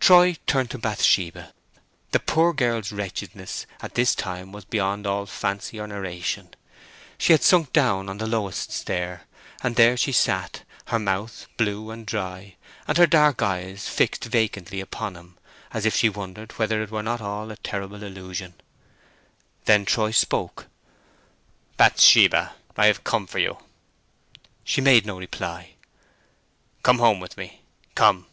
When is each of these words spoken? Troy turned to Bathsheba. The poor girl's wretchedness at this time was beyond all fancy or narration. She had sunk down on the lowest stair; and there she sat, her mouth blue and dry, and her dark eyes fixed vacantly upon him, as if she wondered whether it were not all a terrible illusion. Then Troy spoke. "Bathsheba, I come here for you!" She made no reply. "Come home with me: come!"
Troy 0.00 0.38
turned 0.46 0.70
to 0.70 0.78
Bathsheba. 0.78 1.52
The 2.12 2.18
poor 2.18 2.54
girl's 2.54 2.92
wretchedness 2.92 3.66
at 3.82 3.94
this 3.94 4.14
time 4.14 4.50
was 4.50 4.64
beyond 4.64 5.06
all 5.06 5.26
fancy 5.26 5.78
or 5.78 5.86
narration. 5.86 6.54
She 7.18 7.32
had 7.34 7.42
sunk 7.42 7.74
down 7.74 8.08
on 8.08 8.16
the 8.16 8.26
lowest 8.26 8.72
stair; 8.72 9.26
and 9.62 9.76
there 9.76 9.98
she 9.98 10.12
sat, 10.12 10.62
her 10.86 10.98
mouth 10.98 11.46
blue 11.58 11.90
and 11.90 12.06
dry, 12.06 12.56
and 12.88 12.96
her 12.96 13.06
dark 13.06 13.42
eyes 13.42 13.86
fixed 13.86 14.24
vacantly 14.24 14.80
upon 14.80 15.14
him, 15.14 15.36
as 15.72 15.84
if 15.84 15.94
she 15.94 16.08
wondered 16.08 16.52
whether 16.52 16.82
it 16.82 16.90
were 16.90 17.02
not 17.02 17.20
all 17.20 17.50
a 17.50 17.56
terrible 17.58 18.02
illusion. 18.02 18.54
Then 19.66 19.84
Troy 19.84 20.10
spoke. 20.10 20.68
"Bathsheba, 21.76 22.54
I 22.78 22.90
come 22.94 23.24
here 23.24 23.28
for 23.28 23.38
you!" 23.40 23.58
She 24.64 24.80
made 24.80 25.04
no 25.04 25.18
reply. 25.18 25.74
"Come 26.82 26.98
home 26.98 27.20
with 27.20 27.36
me: 27.36 27.60
come!" 27.94 28.24